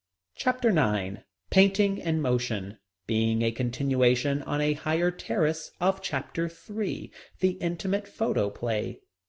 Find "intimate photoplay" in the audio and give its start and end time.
7.61-8.97